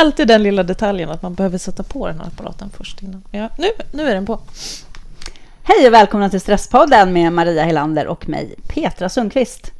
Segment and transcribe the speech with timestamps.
[0.00, 3.22] alltid den lilla detaljen att man behöver sätta på den här apparaten först innan.
[3.30, 4.40] Ja, nu, nu är den på.
[5.62, 9.72] Hej och välkomna till Stresspodden med Maria Helander och mig, Petra Sundqvist.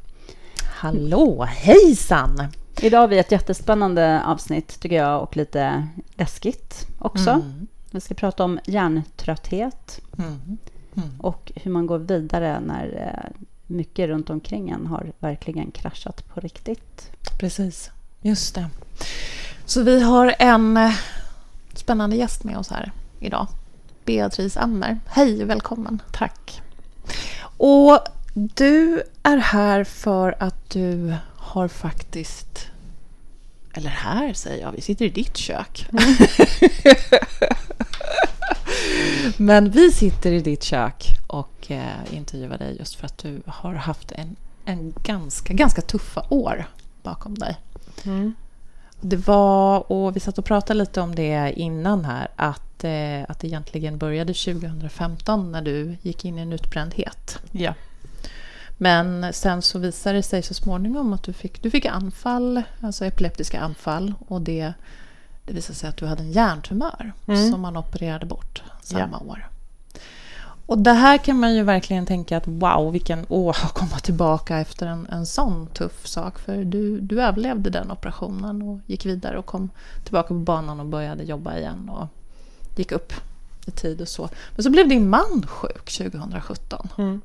[0.64, 2.48] Hallå, hejsan!
[2.80, 7.30] Idag har vi ett jättespännande avsnitt tycker jag och lite läskigt också.
[7.30, 7.66] Mm.
[7.90, 10.58] Vi ska prata om hjärntrötthet mm.
[10.96, 11.20] Mm.
[11.20, 16.40] och hur man går vidare när eh, mycket runt omkring en har verkligen kraschat på
[16.40, 17.10] riktigt.
[17.38, 17.90] Precis,
[18.22, 18.66] just det.
[19.70, 20.94] Så vi har en eh,
[21.74, 23.46] spännande gäst med oss här idag.
[24.04, 25.00] Beatrice Ammer.
[25.06, 26.02] Hej, välkommen.
[26.12, 26.62] Tack.
[27.56, 27.98] Och
[28.34, 32.66] du är här för att du har faktiskt...
[33.72, 35.88] Eller här säger jag, vi sitter i ditt kök.
[35.92, 36.04] Mm.
[39.36, 43.74] Men vi sitter i ditt kök och eh, intervjuar dig just för att du har
[43.74, 46.64] haft en, en ganska, ganska tuffa år
[47.02, 47.56] bakom dig.
[48.04, 48.34] Mm.
[49.00, 53.40] Det var, och vi satt och pratade lite om det innan här, att, eh, att
[53.40, 57.38] det egentligen började 2015 när du gick in i en utbrändhet.
[57.52, 57.74] Ja.
[58.82, 63.04] Men sen så visade det sig så småningom att du fick, du fick anfall, alltså
[63.04, 64.72] epileptiska anfall och det,
[65.44, 67.50] det visade sig att du hade en hjärntumör mm.
[67.50, 69.32] som man opererade bort samma ja.
[69.32, 69.49] år.
[70.70, 74.58] Och det här kan man ju verkligen tänka att wow, vilken åh, att komma tillbaka
[74.58, 76.38] efter en, en sån tuff sak.
[76.38, 79.70] För du, du överlevde den operationen och gick vidare och kom
[80.04, 82.06] tillbaka på banan och började jobba igen och
[82.76, 83.12] gick upp
[83.66, 84.28] i tid och så.
[84.54, 86.88] Men så blev din man sjuk 2017.
[86.98, 87.20] Mm.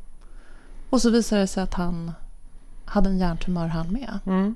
[0.90, 2.12] Och så visade det sig att han
[2.86, 4.20] hade en hjärntumör han med.
[4.26, 4.56] Mm.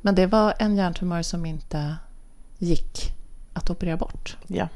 [0.00, 1.96] Men det var en hjärntumör som inte
[2.58, 3.12] gick
[3.52, 4.36] att operera bort.
[4.46, 4.68] Ja.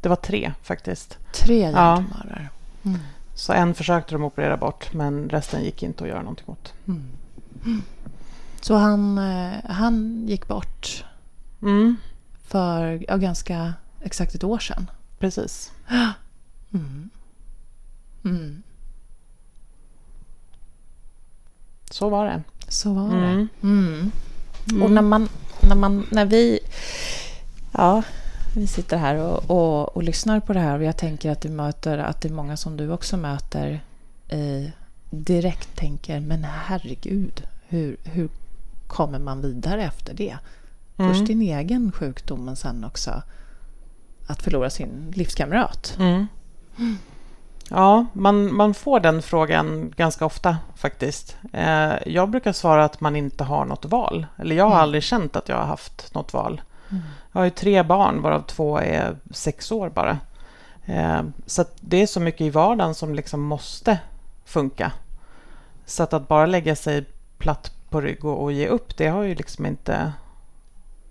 [0.00, 1.18] Det var tre faktiskt.
[1.32, 2.48] Tre hjärntumörer.
[2.82, 2.90] Ja.
[2.90, 3.00] Mm.
[3.34, 6.72] Så en försökte de operera bort men resten gick inte att göra någonting åt.
[6.88, 7.82] Mm.
[8.60, 11.04] Så han, eh, han gick bort
[11.62, 11.96] mm.
[12.46, 14.90] för ja, ganska exakt ett år sedan?
[15.18, 15.72] Precis.
[16.72, 17.10] Mm.
[18.24, 18.62] Mm.
[21.90, 22.42] Så var det.
[22.68, 23.46] Så var det.
[23.62, 24.12] Mm.
[24.82, 25.28] Och när man,
[25.60, 26.58] när man, när vi,
[27.72, 28.02] ja,
[28.54, 31.48] vi sitter här och, och, och, lyssnar på det här och jag tänker att du
[31.48, 33.80] möter, att det är många som du också möter
[34.28, 34.70] eh,
[35.10, 38.28] direkt tänker, men herregud, hur, hur
[38.86, 40.36] kommer man vidare efter det?
[40.96, 41.14] Mm.
[41.14, 43.22] Först din egen sjukdom, men sen också
[44.26, 45.96] att förlora sin livskamrat.
[45.98, 46.26] Mm.
[47.68, 51.36] Ja, man, man får den frågan ganska ofta faktiskt.
[51.52, 54.26] Eh, jag brukar svara att man inte har något val.
[54.36, 54.82] Eller jag har mm.
[54.82, 56.60] aldrig känt att jag har haft något val.
[57.32, 60.18] Jag har ju tre barn varav två är sex år bara.
[60.84, 63.98] Eh, så det är så mycket i vardagen som liksom måste
[64.44, 64.92] funka.
[65.86, 67.04] Så att, att bara lägga sig
[67.38, 70.12] platt på rygg och, och ge upp, det har ju liksom inte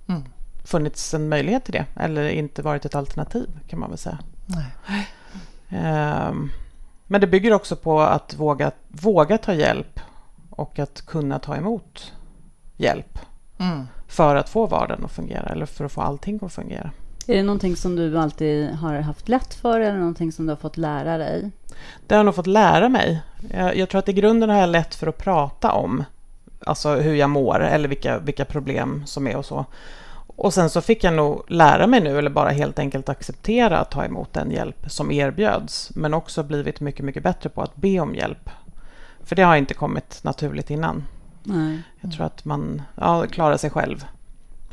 [0.08, 0.24] mm.
[0.64, 1.86] funnits en möjlighet till det.
[1.96, 4.20] Eller inte varit ett alternativ kan man väl säga.
[4.46, 5.08] Nej.
[5.70, 6.34] Eh,
[7.08, 10.00] men det bygger också på att våga, våga ta hjälp
[10.50, 12.14] och att kunna ta emot
[12.78, 13.20] hjälp.
[13.60, 16.92] Mm för att få vardagen att fungera eller för att få allting att fungera.
[17.28, 20.58] Är det någonting som du alltid har haft lätt för eller någonting som du har
[20.58, 21.52] fått lära dig?
[22.08, 23.22] Det har jag nog fått lära mig.
[23.54, 26.04] Jag, jag tror att i grunden har jag lätt för att prata om
[26.66, 29.66] alltså hur jag mår eller vilka, vilka problem som är och så.
[30.36, 33.92] Och sen så fick jag nog lära mig nu, eller bara helt enkelt acceptera att
[33.92, 38.00] ta emot den hjälp som erbjöds, men också blivit mycket, mycket bättre på att be
[38.00, 38.50] om hjälp.
[39.24, 41.04] För det har inte kommit naturligt innan.
[41.44, 41.82] Nej.
[42.02, 44.06] Jag tror att man ja, klarar sig själv.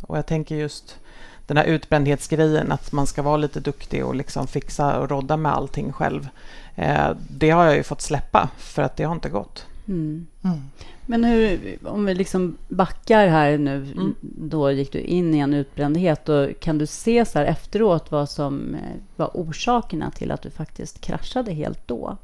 [0.00, 0.99] Och jag tänker just
[1.47, 5.53] den här utbrändhetsgrejen, att man ska vara lite duktig och liksom fixa och rodda med
[5.53, 6.28] allting själv.
[6.74, 9.66] Eh, det har jag ju fått släppa, för att det har inte gått.
[9.89, 10.27] Mm.
[10.42, 10.59] Mm.
[11.07, 14.15] Men hur, om vi liksom backar här nu, mm.
[14.21, 16.28] då gick du in i en utbrändhet.
[16.28, 18.80] Och kan du se så här efteråt vad som eh,
[19.16, 22.16] var orsakerna till att du faktiskt kraschade helt då?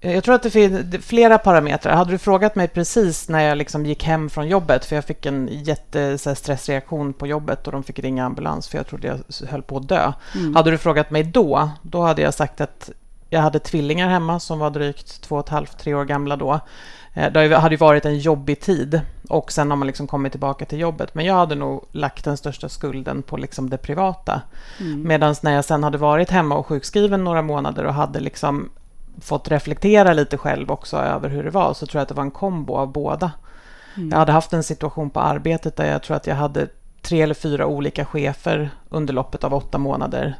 [0.00, 1.96] Eh, jag tror att det finns flera parametrar.
[1.96, 5.26] Hade du frågat mig precis när jag liksom gick hem från jobbet, för jag fick
[5.26, 9.76] en jättestressreaktion på jobbet och de fick ringa ambulans för jag trodde jag höll på
[9.76, 10.12] att dö.
[10.34, 10.56] Mm.
[10.56, 12.90] Hade du frågat mig då, då hade jag sagt att
[13.30, 16.60] jag hade tvillingar hemma som var drygt två och ett halvt, tre år gamla då.
[17.14, 20.64] Eh, det hade ju varit en jobbig tid och sen har man liksom kommit tillbaka
[20.64, 21.14] till jobbet.
[21.14, 24.42] Men jag hade nog lagt den största skulden på liksom det privata.
[24.80, 25.08] Mm.
[25.08, 28.70] Medan när jag sen hade varit hemma och sjukskriven några månader och hade liksom
[29.20, 32.22] fått reflektera lite själv också över hur det var så tror jag att det var
[32.22, 33.32] en kombo av båda.
[33.96, 34.08] Mm.
[34.08, 36.68] Jag hade haft en situation på arbetet där jag tror att jag hade
[37.02, 40.34] tre eller fyra olika chefer under loppet av åtta månader.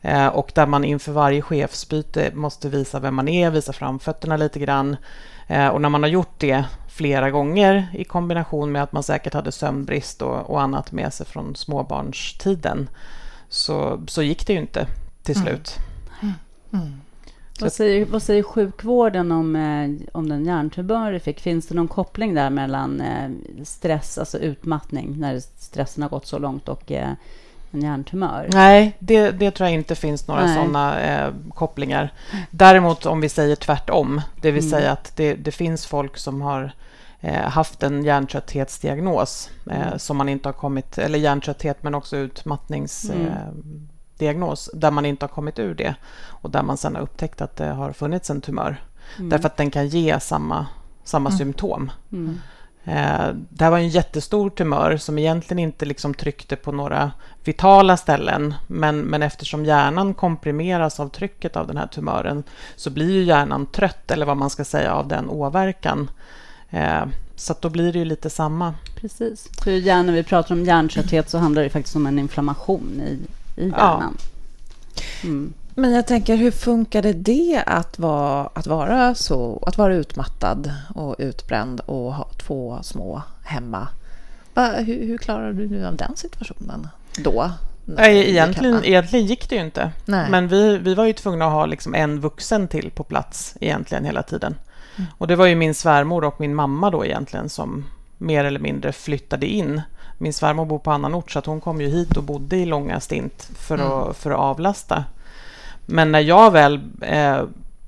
[0.00, 4.36] Eh, och där man inför varje chefsbyte måste visa vem man är, visa fram fötterna
[4.36, 4.96] lite grann.
[5.46, 9.34] Eh, och när man har gjort det flera gånger i kombination med att man säkert
[9.34, 12.90] hade sömnbrist och, och annat med sig från småbarnstiden
[13.48, 14.86] så, så gick det ju inte
[15.22, 15.46] till mm.
[15.46, 15.76] slut.
[16.22, 16.34] Mm.
[16.72, 17.00] Mm.
[17.60, 21.40] Vad, säger, vad säger sjukvården om, eh, om den hjärntumör du fick?
[21.40, 23.30] Finns det någon koppling där mellan eh,
[23.64, 27.10] stress, alltså utmattning, när stressen har gått så långt och eh,
[27.70, 28.48] en hjärntumör?
[28.52, 32.12] Nej, det, det tror jag inte finns några sådana eh, kopplingar.
[32.50, 34.70] Däremot om vi säger tvärtom, det vill mm.
[34.70, 36.72] säga att det, det finns folk som har
[37.44, 39.98] haft en hjärntrötthetsdiagnos eh, mm.
[39.98, 43.88] som man inte har kommit, eller hjärntrötthet men också utmattningsdiagnos mm.
[44.72, 45.94] Där man inte har kommit ur det
[46.26, 48.82] och där man sen har upptäckt att det har funnits en tumör.
[49.18, 49.30] Mm.
[49.30, 50.66] Därför att den kan ge samma,
[51.04, 51.38] samma mm.
[51.38, 51.90] symptom.
[52.12, 52.40] Mm.
[52.84, 57.12] Eh, det här var en jättestor tumör som egentligen inte liksom tryckte på några
[57.44, 58.54] vitala ställen.
[58.66, 62.42] Men, men eftersom hjärnan komprimeras av trycket av den här tumören
[62.76, 66.10] så blir ju hjärnan trött, eller vad man ska säga, av den åverkan.
[66.70, 67.04] Eh,
[67.36, 68.74] så då blir det ju lite samma.
[68.96, 69.48] Precis.
[69.64, 73.18] För när vi pratar om hjärntrötthet så handlar det faktiskt om en inflammation i,
[73.56, 74.16] i hjärnan.
[74.18, 75.02] Ja.
[75.22, 75.52] Mm.
[75.74, 81.16] Men jag tänker, hur funkade det att vara, att vara så, att vara utmattad och
[81.18, 83.88] utbränd och ha två små hemma?
[84.54, 86.88] Hur, hur klarade du dig av den situationen
[87.18, 87.50] då?
[87.84, 89.92] Nej, egentligen, egentligen gick det ju inte.
[90.04, 90.30] Nej.
[90.30, 94.04] Men vi, vi var ju tvungna att ha liksom en vuxen till på plats egentligen
[94.04, 94.54] hela tiden.
[94.96, 95.10] Mm.
[95.18, 97.84] Och det var ju min svärmor och min mamma då egentligen som
[98.18, 99.82] mer eller mindre flyttade in.
[100.22, 102.66] Min svärmor bor på annan ort så att hon kom ju hit och bodde i
[102.66, 103.92] långa stint för, mm.
[103.92, 105.04] att, för att avlasta.
[105.86, 107.42] Men när jag väl eh,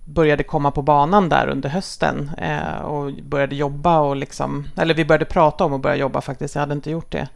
[0.04, 5.04] började komma på banan där under hösten eh, och började jobba och liksom, eller vi
[5.04, 7.28] började prata om att börja jobba faktiskt, jag hade inte gjort det.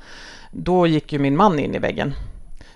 [0.51, 2.15] Då gick ju min man in i väggen.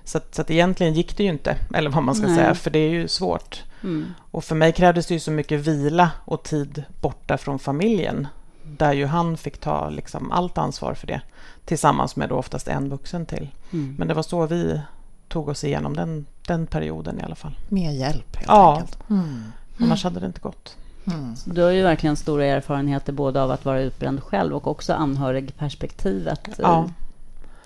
[0.04, 2.36] Så att, så att egentligen gick det ju inte, eller vad man ska Nej.
[2.36, 3.62] säga, för det är ju svårt.
[3.82, 4.14] Mm.
[4.30, 8.28] Och för mig krävdes det ju så mycket vila och tid borta från familjen.
[8.76, 11.20] Där ju han fick ta liksom allt ansvar för det.
[11.64, 13.48] Tillsammans med då oftast en vuxen till.
[13.72, 13.94] Mm.
[13.98, 14.80] Men det var så vi
[15.28, 17.58] tog oss igenom den, den perioden i alla fall.
[17.68, 18.76] Med hjälp helt ja.
[18.76, 19.10] enkelt.
[19.10, 19.42] Mm.
[19.78, 20.76] Annars hade det inte gått.
[21.04, 21.34] Mm.
[21.44, 26.48] Du har ju verkligen stora erfarenheter både av att vara utbränd själv och också anhörigperspektivet.
[26.58, 26.90] Ja.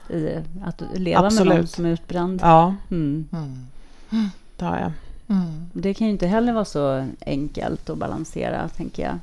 [0.08, 1.48] I, i att leva Absolut.
[1.48, 2.40] med någon som är utbränd.
[2.42, 3.28] Ja, mm.
[3.32, 4.30] mm.
[4.56, 4.92] det har jag.
[5.28, 5.70] Mm.
[5.72, 9.18] Det kan ju inte heller vara så enkelt att balansera, tänker jag.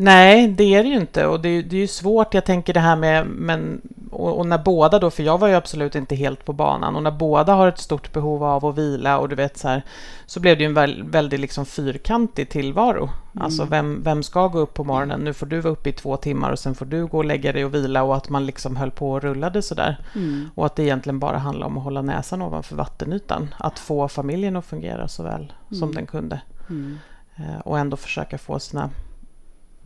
[0.00, 1.26] Nej, det är det ju inte.
[1.26, 2.34] Och det, det är ju svårt.
[2.34, 3.26] Jag tänker det här med...
[3.26, 3.80] Men,
[4.10, 6.96] och, och, när båda då, för jag var ju absolut inte helt på banan.
[6.96, 9.82] Och när båda har ett stort behov av att vila och du vet så här.
[10.26, 13.02] Så blev det ju en väl, väldigt liksom fyrkantig tillvaro.
[13.02, 13.44] Mm.
[13.44, 15.20] Alltså vem, vem ska gå upp på morgonen?
[15.20, 17.52] Nu får du vara uppe i två timmar och sen får du gå och lägga
[17.52, 18.02] dig och vila.
[18.02, 19.98] Och att man liksom höll på och rullade sådär.
[20.14, 20.50] Mm.
[20.54, 23.54] Och att det egentligen bara handlar om att hålla näsan ovanför vattenytan.
[23.58, 25.80] Att få familjen att fungera så väl mm.
[25.80, 26.40] som den kunde.
[26.70, 26.98] Mm.
[27.36, 28.90] Eh, och ändå försöka få sina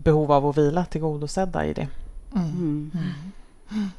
[0.02, 1.88] behov av att vila tillgodosedda i det.
[2.34, 2.50] Mm.
[2.50, 2.90] Mm.
[3.70, 3.90] mm.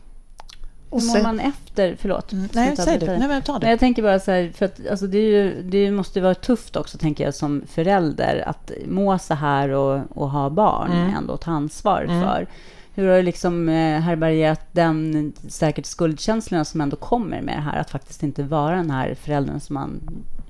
[0.94, 1.95] Och Hur mår man efter?
[2.00, 2.31] Förlåt.
[2.31, 2.50] Mm.
[2.53, 3.05] Nej, säg du.
[3.05, 3.69] Nej, men ta det.
[3.69, 6.97] jag tänker bara så här, för att, alltså, det, ju, det måste vara tufft också,
[6.97, 11.15] tänker jag, som förälder att må så här och, och ha barn mm.
[11.15, 12.22] ändå, ta ansvar mm.
[12.22, 12.48] för.
[12.95, 17.79] Hur har du liksom eh, härbärgerat den säkert skuldkänslorna som ändå kommer med det här,
[17.79, 20.01] att faktiskt inte vara den här föräldern som man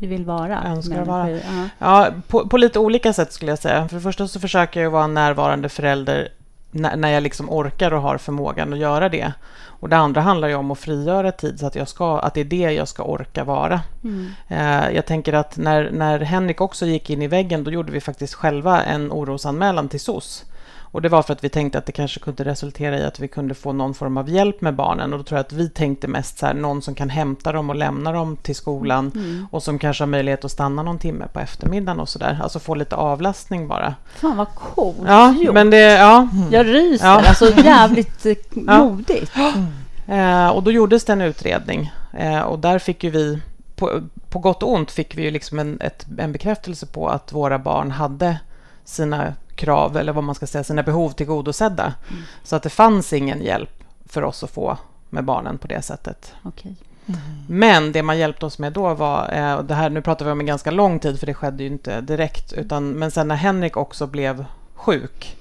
[0.08, 0.64] vill vara?
[0.64, 1.30] Önskar vara.
[1.30, 1.40] Ja,
[1.78, 3.88] ja på, på, lite olika sätt skulle jag säga.
[3.88, 6.30] För det första så försöker jag vara en närvarande förälder
[6.72, 9.34] när, när jag liksom orkar och har förmågan att göra det.
[9.66, 12.42] Och det andra handlar ju om att frigöra tid så att, jag ska, att det
[12.42, 13.82] är det jag ska orka vara.
[14.04, 14.32] Mm.
[14.48, 18.02] Eh, jag tänker att när, när Henrik också gick in i väggen, då gjorde vi
[18.02, 20.46] faktiskt själva en orosanmälan till SOS.
[20.94, 23.28] Och det var för att vi tänkte att det kanske kunde resultera i att vi
[23.28, 25.14] kunde få någon form av hjälp med barnen.
[25.14, 27.70] Och då tror jag att vi tänkte mest så här, någon som kan hämta dem
[27.70, 29.12] och lämna dem till skolan.
[29.16, 29.48] Mm.
[29.52, 32.40] Och som kanske har möjlighet att stanna någon timme på eftermiddagen och sådär.
[32.44, 33.96] Alltså få lite avlastning bara.
[34.16, 35.54] Fan vad coolt ja, gjort.
[35.54, 36.28] Men det, ja.
[36.34, 36.54] Mm.
[36.54, 37.06] Jag ryser.
[37.06, 37.28] Ja.
[37.28, 39.32] Alltså jävligt eh, modigt.
[40.08, 41.92] Eh, och då gjordes det en utredning.
[42.14, 43.40] Eh, och där fick ju vi
[43.76, 47.34] på, på gott och ont fick vi ju liksom en, ett, en bekräftelse på att
[47.34, 48.40] våra barn hade
[48.86, 51.94] sina krav, eller vad man ska säga, sina behov tillgodosedda.
[52.10, 52.24] Mm.
[52.44, 54.78] Så att det fanns ingen hjälp för oss att få
[55.10, 56.34] med barnen på det sättet.
[56.44, 56.72] Okay.
[57.06, 57.20] Mm.
[57.48, 60.32] Men det man hjälpte oss med då var, eh, och det här, nu pratar vi
[60.32, 63.36] om en ganska lång tid för det skedde ju inte direkt, utan, men sen när
[63.36, 65.38] Henrik också blev sjuk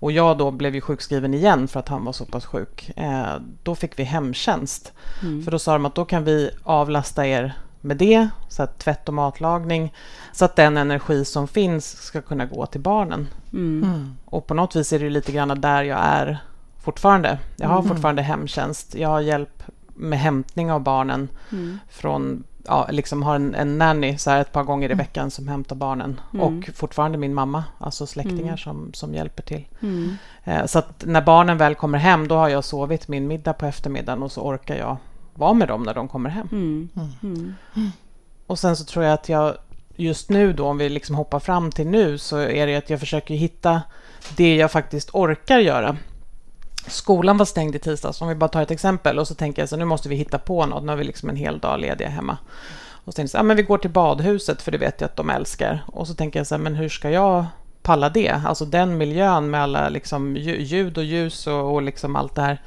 [0.00, 3.34] och jag då blev ju sjukskriven igen för att han var så pass sjuk, eh,
[3.62, 4.92] då fick vi hemtjänst.
[5.22, 5.42] Mm.
[5.44, 9.08] För då sa de att då kan vi avlasta er med det, så att tvätt
[9.08, 9.94] och matlagning,
[10.32, 13.28] så att den energi som finns ska kunna gå till barnen.
[13.52, 13.82] Mm.
[13.84, 14.16] mm.
[14.24, 16.38] Och på något vis är det lite grann där jag är
[16.78, 17.38] fortfarande.
[17.56, 17.88] Jag har mm.
[17.88, 18.94] fortfarande hemtjänst.
[18.94, 19.62] Jag har hjälp
[19.94, 21.78] med hämtning av barnen mm.
[21.88, 25.48] från ja, liksom har en, en nanny så här ett par gånger i veckan som
[25.48, 26.20] hämtar barnen.
[26.34, 26.46] Mm.
[26.46, 28.58] Och fortfarande min mamma, alltså släktingar Mm.
[28.58, 29.66] som, som hjälper till.
[29.82, 30.16] Mm.
[30.44, 33.66] Eh, så att när barnen väl kommer hem, då har jag sovit min middag på
[33.66, 34.96] eftermiddagen och så orkar jag
[35.40, 36.48] vara med dem när de kommer hem.
[36.52, 36.88] Mm.
[36.96, 37.54] Mm.
[37.76, 37.90] Mm.
[38.46, 39.56] Och sen så tror jag att jag
[39.96, 43.00] just nu då, om vi liksom hoppar fram till nu, så är det att jag
[43.00, 43.82] försöker hitta
[44.36, 45.96] det jag faktiskt orkar göra.
[46.86, 49.68] Skolan var stängd i tisdags, om vi bara tar ett exempel, och så tänker jag
[49.68, 52.08] så nu måste vi hitta på något, nu har vi liksom en hel dag lediga
[52.08, 52.38] hemma.
[53.04, 55.08] Och så tänkte jag så, ja, men vi går till badhuset, för det vet jag
[55.08, 55.84] att de älskar.
[55.86, 57.44] Och så tänker jag så här, men hur ska jag
[57.82, 58.42] palla det?
[58.46, 62.42] Alltså den miljön med alla liksom lju- ljud och ljus och, och liksom allt det
[62.42, 62.62] här.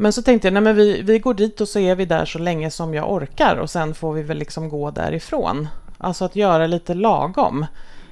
[0.00, 2.24] Men så tänkte jag, nej men vi, vi går dit och så är vi där
[2.24, 5.68] så länge som jag orkar och sen får vi väl liksom gå därifrån.
[5.98, 7.66] Alltså att göra lite lagom.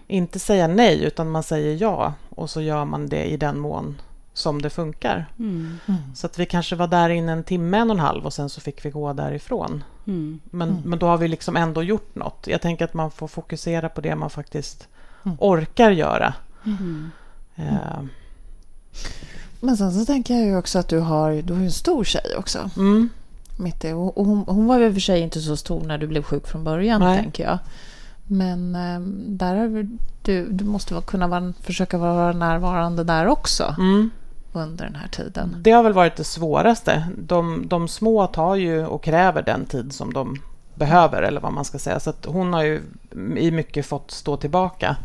[0.07, 4.01] Inte säga nej, utan man säger ja och så gör man det i den mån
[4.33, 5.27] som det funkar.
[5.39, 5.79] Mm.
[5.87, 6.01] Mm.
[6.15, 8.49] Så att vi kanske var där in en timme, en och en halv och sen
[8.49, 9.85] så fick vi gå därifrån.
[10.07, 10.41] Mm.
[10.51, 10.83] Men, Mm.
[10.85, 12.47] men då har vi liksom ändå gjort något.
[12.47, 14.89] Jag tänker att man får fokusera på det man faktiskt
[15.25, 15.37] Mm.
[15.41, 16.35] orkar göra.
[16.65, 17.11] Mm.
[17.57, 18.03] Eh,
[19.61, 22.37] Men sen så tänker jag ju också att du har, du har en stor tjej
[22.39, 22.71] också.
[22.77, 23.09] mm,
[23.57, 26.23] Mitt i, och hon, hon var ju för sig inte så stor när du blev
[26.23, 27.23] sjuk från början, Nej.
[27.23, 27.59] tänker jag.
[28.27, 29.87] Men ehm, där har
[30.23, 34.11] du, du måste kunna vara, försöka vara närvarande där också mm.
[34.53, 35.57] under den här tiden.
[35.61, 37.09] Det har väl varit det svåraste.
[37.19, 40.37] De, de små tar ju och kräver den tid som de
[40.75, 42.01] behöver, eller vad man ska säga.
[42.01, 42.83] Så hon har ju
[43.37, 44.97] i mycket fått stå tillbaka.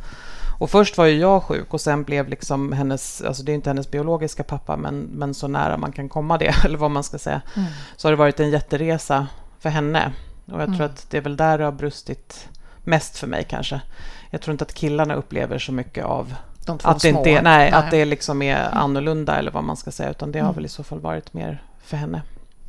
[0.62, 3.70] Och först var ju jag sjuk och sen blev liksom hennes, alltså det är inte
[3.70, 7.18] hennes biologiska pappa, men, men så nära man kan komma det, eller vad man ska
[7.20, 7.68] säga, Mm.
[7.96, 9.28] så har det varit en jätteresa
[9.60, 10.12] för henne.
[10.52, 10.86] Och jag tror Mm.
[10.86, 12.48] att det är väl där det har brustit
[12.84, 13.82] mest för mig kanske.
[14.30, 16.36] Jag tror inte att killarna upplever så mycket av
[16.84, 20.10] att det, inte är, nej, att det liksom är annorlunda eller vad man ska säga,
[20.10, 20.56] utan det har Mm.
[20.56, 22.22] väl i så fall varit mer för henne.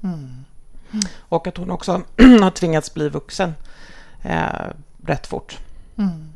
[0.02, 0.44] Mm.
[1.18, 1.92] Och att hon också
[2.42, 3.54] har tvingats bli vuxen
[4.22, 4.42] eh,
[5.06, 5.58] rätt fort.
[5.98, 6.31] Mm.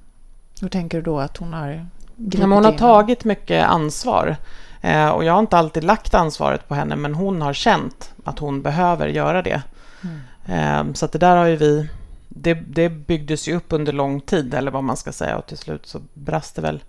[0.60, 1.86] Hur tänker du då att hon har
[2.16, 2.78] gripit Men hon har in?
[2.78, 4.36] tagit mycket ansvar.
[4.80, 8.38] Eh, och jag har inte alltid lagt ansvaret på henne, men hon har känt att
[8.38, 9.62] hon behöver göra det.
[10.02, 10.88] Mm.
[10.88, 11.88] Eh, så att det där har ju vi...
[12.28, 15.58] Det, det byggdes ju upp under lång tid, eller vad man ska säga, och till
[15.58, 16.82] slut så brast det väl.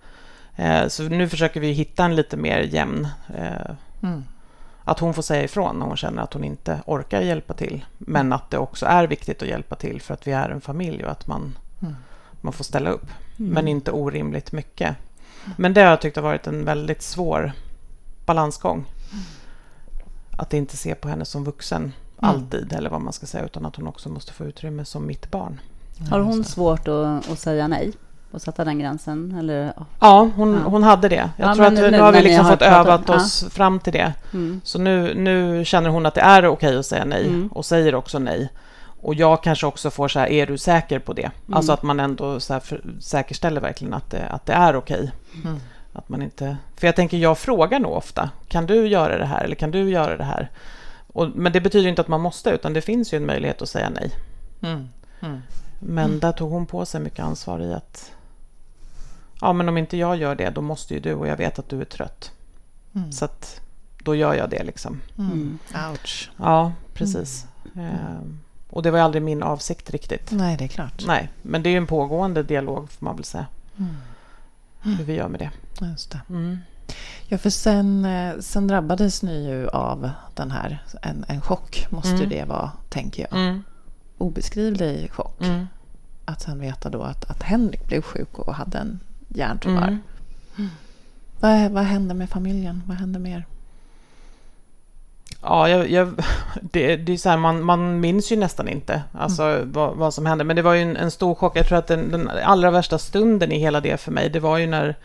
[0.56, 3.08] Eh, så nu försöker vi hitta en lite mer jämn...
[4.02, 4.24] Mm.
[4.84, 7.84] att hon får säga ifrån när hon känner att hon inte orkar hjälpa till.
[7.98, 11.04] Men att det också är viktigt att hjälpa till för att vi är en familj
[11.04, 11.94] och att man, Mm.
[12.40, 13.06] Man får ställa upp.
[13.38, 13.50] Mm.
[13.52, 14.96] Men inte orimligt mycket.
[15.56, 17.52] Men det har jag tyckt har varit en väldigt svår
[18.26, 18.84] balansgång.
[20.36, 23.76] Att inte se på henne som vuxen alltid, eller vad man ska säga, utan att
[23.76, 25.60] hon också måste få utrymme som mitt barn.
[26.10, 27.92] Har hon svårt att, att säga nej?
[28.30, 29.34] Och sätta den gränsen?
[29.38, 30.58] Eller, Ja, hon, Ja.
[30.70, 31.30] hon hade det.
[31.36, 33.14] Jag Ja, tror att nu- nu, har vi liksom har fått övat ja.
[33.16, 34.12] oss fram till det.
[34.32, 34.60] mm.
[34.64, 37.48] Så nu, nu känner hon att det är okej att säga nej Mm.
[37.48, 38.48] och säger också nej.
[39.00, 41.30] Och jag kanske också får så här, är du säker på det?
[41.46, 41.56] Mm.
[41.56, 45.12] Alltså att man ändå så här för, säkerställer verkligen att det, att det är okej.
[45.44, 45.60] Mm.
[45.92, 46.56] Att man inte...
[46.76, 49.90] För jag tänker, jag frågar nog ofta, kan du göra det här eller kan du
[49.90, 50.50] göra det här?
[51.06, 53.68] Och, men det betyder inte att man måste, utan det finns ju en möjlighet att
[53.68, 54.10] säga nej.
[54.62, 54.88] Mm.
[55.20, 55.42] Mm.
[55.78, 58.12] Men där tog hon på sig mycket ansvar i att
[59.40, 61.68] ja, men om inte jag gör det, då måste ju du och jag vet att
[61.68, 62.32] du är trött.
[62.94, 63.12] Mm.
[63.12, 63.60] Så att
[64.02, 65.00] då gör jag det liksom.
[65.18, 65.58] Mm.
[65.90, 66.30] Ouch.
[66.36, 67.46] Ja, precis.
[67.76, 68.40] Ehm,
[68.70, 70.30] och det var aldrig min avsikt riktigt.
[70.32, 71.04] Nej, det är klart.
[71.06, 73.46] Nej, men det är ju en pågående dialog får man väl säga,
[73.78, 73.94] Mm.
[74.96, 75.50] hur vi gör med det.
[75.86, 76.20] Just det.
[76.28, 76.58] Mm.
[77.26, 82.10] Ja, för sen, eh, sen drabbades ni ju av den här, en, en chock måste
[82.14, 82.28] Mm.
[82.28, 83.40] det vara, tänker jag.
[83.40, 83.62] Mm.
[84.18, 85.40] Obeskrivlig chock.
[85.40, 85.66] Mm.
[86.24, 89.98] Att sen veta då att, att Henrik blev sjuk och hade en hjärntumör.
[90.58, 90.68] Mm.
[91.40, 92.82] Vad, vad hände med familjen?
[92.86, 93.46] Vad hände med er?
[95.42, 96.14] Ja, jag, jag,
[96.62, 100.26] det, det är så här, man, man minns ju nästan inte alltså, vad, vad som
[100.26, 100.44] hände.
[100.44, 101.56] Men det var ju en, en stor chock.
[101.56, 104.58] Jag tror att den, den allra värsta stunden i hela det för mig, det var
[104.58, 104.96] ju när...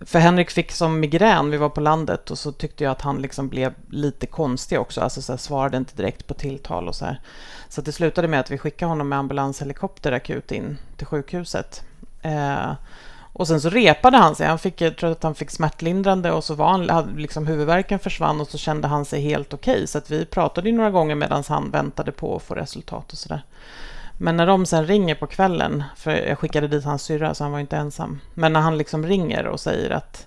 [0.00, 3.22] För Henrik fick som migrän, vi var på landet och så tyckte jag att han
[3.22, 5.00] liksom blev lite konstig också.
[5.00, 7.20] Alltså så här, svarade inte direkt på tilltal och så här.
[7.68, 11.82] Så det slutade med att vi skickade honom med ambulanshelikopter akut in till sjukhuset.
[12.22, 12.72] Eh,
[13.32, 14.46] och sen så repade han sig.
[14.46, 18.40] Han fick, jag tror att han fick smärtlindrande och så var han, liksom huvudvärken försvann
[18.40, 19.86] och så kände han sig helt okej.
[19.86, 23.18] Så att vi pratade ju några gånger medan han väntade på att få resultat och
[23.18, 23.42] sådär.
[24.20, 27.52] Men när de sen ringer på kvällen, för jag skickade dit hans syrra så han
[27.52, 28.20] var inte ensam.
[28.34, 30.26] Men när han liksom ringer och säger att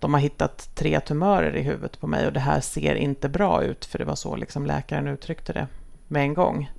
[0.00, 3.62] de har hittat tre tumörer i huvudet på mig och det här ser inte bra
[3.62, 5.66] ut, för det var så liksom läkaren uttryckte det
[6.08, 6.70] med en gång.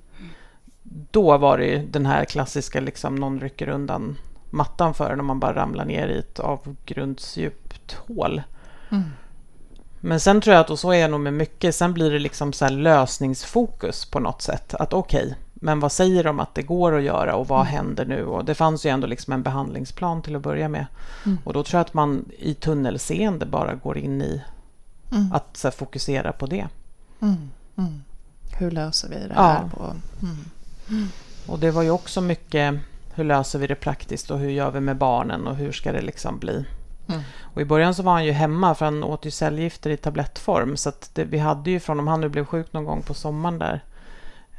[1.10, 4.16] Då var det ju den här klassiska, liksom, någon rycker undan
[4.50, 8.42] mattan för en man bara ramlar ner i ett avgrundsdjupt hål.
[8.90, 9.04] Mm.
[10.00, 12.18] Men sen tror jag att, och så är jag nog med mycket, sen blir det
[12.18, 14.74] liksom så här lösningsfokus på något sätt.
[14.74, 17.72] Att okej, men vad säger de att det går att göra och vad mm.
[17.72, 18.24] händer nu?
[18.24, 20.86] Och det fanns ju ändå liksom en behandlingsplan till att börja med.
[21.24, 21.38] Mm.
[21.44, 24.42] Och då tror jag att man i tunnelseende bara går in i
[25.12, 25.32] mm.
[25.32, 26.66] att här, fokusera på det.
[27.20, 27.50] Mm.
[27.76, 28.02] Mm.
[28.58, 29.62] Hur löser vi det här?
[29.62, 29.70] Ja.
[29.76, 29.92] På?
[31.46, 32.74] Och det var ju också mycket
[33.16, 36.00] hur löser vi det praktiskt och hur gör vi med barnen och hur ska det
[36.00, 36.64] liksom bli?
[37.08, 37.20] Mm.
[37.54, 40.76] Och I början så var han ju hemma för han åt ju cellgifter i tablettform.
[40.76, 43.58] Så det, vi hade ju från om han nu blev sjuk någon gång på sommaren
[43.58, 43.84] där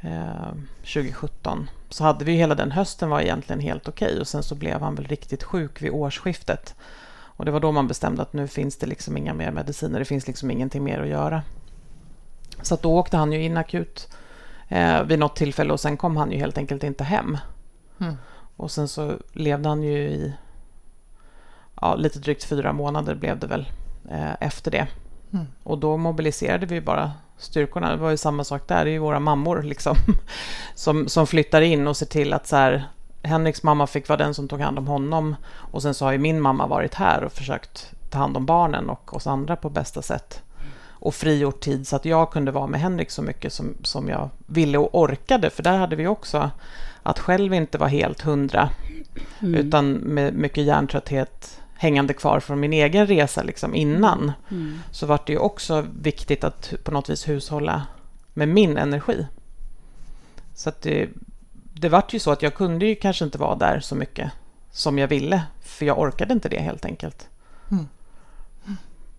[0.00, 4.42] eh, 2017 så hade vi hela den hösten var egentligen helt okej okay, och sen
[4.42, 6.74] så blev han väl riktigt sjuk vid årsskiftet.
[7.10, 10.04] Och det var då man bestämde att nu finns det liksom inga mer mediciner, det
[10.04, 11.42] finns liksom ingenting mer att göra.
[12.62, 14.08] Så att då åkte han ju in akut
[14.68, 17.38] eh, vid något tillfälle och sen kom han ju helt enkelt inte hem.
[18.00, 18.16] Mm.
[18.58, 20.32] Och sen så levde han ju i
[21.80, 23.68] ja, lite drygt fyra månader blev det väl
[24.10, 24.86] eh, efter det.
[25.32, 25.46] Mm.
[25.62, 27.90] Och då mobiliserade vi bara styrkorna.
[27.90, 29.96] Det var ju samma sak där, det är ju våra mammor liksom
[30.74, 32.84] som, som flyttar in och ser till att så här,
[33.22, 36.18] Henriks mamma fick vara den som tog hand om honom och sen så har ju
[36.18, 40.02] min mamma varit här och försökt ta hand om barnen och oss andra på bästa
[40.02, 40.42] sätt
[41.00, 44.30] och frigjort tid så att jag kunde vara med Henrik så mycket som, som jag
[44.46, 45.50] ville och orkade.
[45.50, 46.50] För där hade vi också
[47.08, 48.70] att själv inte vara helt hundra
[49.40, 49.54] mm.
[49.54, 54.80] utan med mycket hjärntrötthet hängande kvar från min egen resa liksom innan mm.
[54.90, 57.86] så var det ju också viktigt att på något vis hushålla
[58.34, 59.26] med min energi.
[60.54, 61.08] Så att det,
[61.74, 64.30] det vart ju så att jag kunde ju kanske inte vara där så mycket
[64.70, 67.28] som jag ville för jag orkade inte det helt enkelt.
[67.70, 67.88] Mm.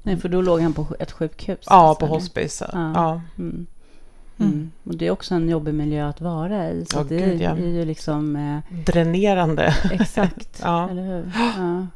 [0.04, 1.66] Nej, för då låg han på ett sjukhus?
[1.66, 2.64] Ja, alltså, på hospice.
[2.74, 2.92] Ja.
[2.96, 3.22] ja.
[3.38, 3.68] Mm.
[4.40, 4.72] Mm.
[4.84, 6.86] Och det är också en jobbig miljö att vara i.
[6.86, 7.50] Så ja, det gud, ja.
[7.50, 8.36] är ju liksom...
[8.36, 9.76] Eh, Dränerande.
[9.92, 10.90] Exakt, ja.
[10.90, 11.32] eller hur?
[11.58, 11.88] Ja.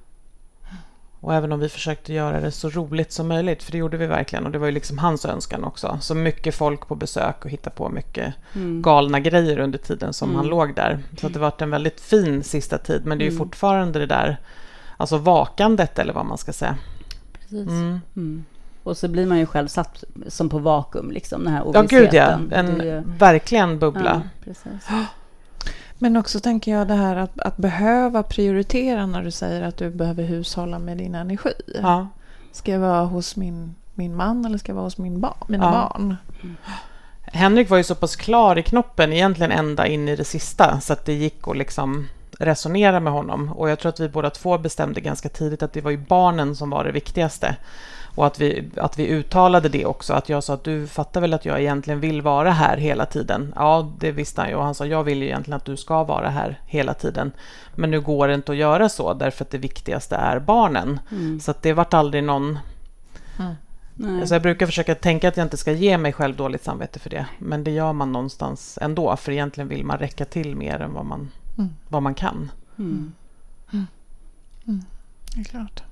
[1.23, 4.05] Och även om vi försökte göra det så roligt som möjligt, för det gjorde vi
[4.05, 5.97] verkligen, och det var ju liksom hans önskan också.
[6.01, 8.81] Så mycket folk på besök och hitta på mycket mm.
[8.81, 10.37] galna grejer under tiden som mm.
[10.37, 10.99] han låg där.
[11.17, 13.37] Så det var en väldigt fin sista tid, men det är ju mm.
[13.37, 14.37] fortfarande det där,
[14.97, 16.77] alltså vakandet eller vad man ska säga.
[17.33, 17.67] Precis.
[18.15, 18.45] Mm.
[18.83, 21.87] Och så blir man ju själv satt som på vakuum, liksom, den här ovissheten.
[21.91, 22.57] Ja, gud ja.
[22.57, 23.03] En ju...
[23.05, 24.21] verkligen bubbla.
[24.23, 24.87] Ja, precis.
[25.97, 29.89] Men också tänker jag det här att, att behöva prioritera när du säger att du
[29.89, 31.53] behöver hushålla med din energi.
[31.81, 32.07] Ja.
[32.51, 35.65] Ska jag vara hos min, min man eller ska jag vara hos min ba mina
[35.65, 35.71] ja.
[35.71, 36.15] barn?
[36.43, 36.55] Mm.
[37.21, 40.93] Henrik var ju så pass klar i knoppen egentligen ända in i det sista så
[40.93, 42.07] att det gick att liksom
[42.39, 43.49] resonera med honom.
[43.49, 46.55] Och jag tror att vi båda två bestämde ganska tidigt att det var ju barnen
[46.55, 47.55] som var det viktigaste.
[48.15, 51.33] Och att vi, att vi uttalade det också, att jag sa att du fattar väl
[51.33, 53.53] att jag egentligen vill vara här hela tiden?
[53.55, 56.03] Ja, det visste han ju och han sa jag vill ju egentligen att du ska
[56.03, 57.31] vara här hela tiden.
[57.75, 60.99] Men nu går det inte att göra så därför att det viktigaste är barnen.
[61.11, 61.39] Mm.
[61.39, 62.59] Så att det vart aldrig någon...
[63.99, 64.19] Mm.
[64.19, 67.09] Alltså jag brukar försöka tänka att jag inte ska ge mig själv dåligt samvete för
[67.09, 67.25] det.
[67.39, 71.05] Men det gör man någonstans ändå, för egentligen vill man räcka till mer än vad
[71.05, 71.69] man, mm.
[71.87, 72.51] vad man kan.
[72.77, 73.13] Mm.
[73.71, 73.87] Mm.
[74.67, 74.85] mm.
[75.35, 75.83] Det är klart.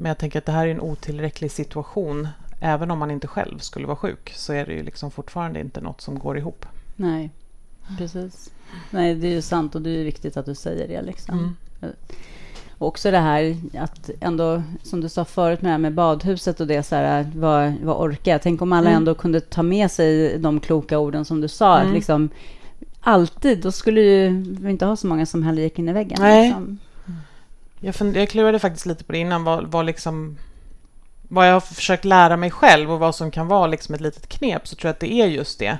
[0.00, 2.28] Men jag tänker att det här är en otillräcklig situation.
[2.60, 5.80] Även om man inte själv skulle vara sjuk så är det ju liksom fortfarande inte
[5.80, 6.66] något som går ihop.
[6.96, 7.30] Nej,
[7.98, 8.50] precis.
[8.90, 11.02] Nej, det är ju sant och det är viktigt att du säger det.
[11.02, 11.38] Liksom.
[11.80, 11.94] Mm.
[12.78, 16.82] Och också det här att ändå, som du sa förut med, med badhuset och det,
[16.82, 18.42] så här, vad, vad orkar jag?
[18.42, 18.96] Tänk om alla mm.
[18.96, 21.76] ändå kunde ta med sig de kloka orden som du sa.
[21.76, 21.88] Mm.
[21.88, 22.28] Att liksom,
[23.00, 26.18] alltid, då skulle vi inte ha så många som heller gick in i väggen.
[26.20, 26.48] Nej.
[26.48, 26.78] Liksom.
[27.80, 30.38] Jag, fund, jag klurade faktiskt lite på det innan, vad, vad, liksom,
[31.28, 34.28] vad jag har försökt lära mig själv och vad som kan vara liksom ett litet
[34.28, 35.78] knep, så tror jag att det är just det.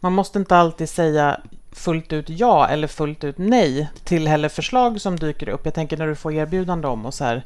[0.00, 1.40] Man måste inte alltid säga
[1.72, 5.64] fullt ut ja eller fullt ut nej till heller förslag som dyker upp.
[5.64, 7.44] Jag tänker när du får erbjudande om och så här,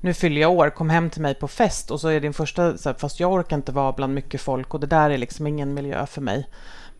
[0.00, 2.78] nu fyller jag år, kom hem till mig på fest och så är din första,
[2.78, 5.46] så här, fast jag orkar inte vara bland mycket folk och det där är liksom
[5.46, 6.48] ingen miljö för mig.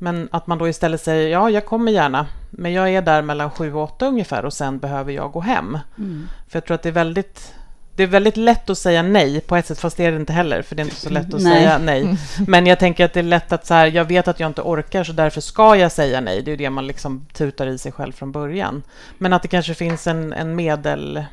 [0.04, 3.50] Men att man då istället säger ja, jag kommer gärna, men jag är där mellan
[3.50, 5.78] sju och åtta ungefär och sen behöver jag gå hem.
[5.98, 6.28] Mm.
[6.48, 7.54] För jag tror att det är väldigt
[7.96, 10.32] det är väldigt lätt att säga nej på ett sätt, fast det är det inte
[10.32, 11.52] heller, för det är inte så lätt att nej.
[11.52, 12.18] säga nej.
[12.46, 14.62] Men jag tänker att det är lätt att så här, jag vet att jag inte
[14.62, 16.42] orkar, så därför ska jag säga nej.
[16.42, 18.82] Det är det man liksom tutar i sig själv från början.
[19.18, 21.24] Men att det kanske finns en, en, medel,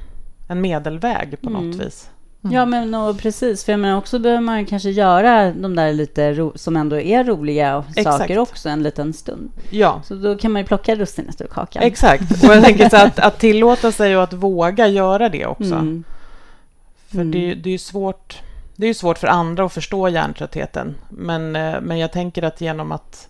[0.48, 1.78] en medelväg på något mm.
[1.78, 2.10] vis.
[2.44, 2.56] Mm.
[2.56, 3.64] Ja, men och precis.
[3.64, 7.24] För jag menar, också behöver man kanske göra de där lite ro, som ändå är
[7.24, 8.18] roliga Exakt.
[8.18, 9.52] saker också en liten stund.
[9.70, 10.02] Ja.
[10.04, 11.84] Så då kan man ju plocka russinet ur kakan.
[11.84, 12.44] Exakt.
[12.44, 15.74] Och jag tänker så att, att tillåta sig och att våga göra det också.
[15.74, 16.04] Mm.
[17.08, 17.32] För mm.
[17.32, 18.42] Det, det är ju svårt.
[18.76, 20.96] Det är svårt för andra att förstå hjärntröttheten.
[21.10, 23.28] Men, eh, men jag tänker att genom att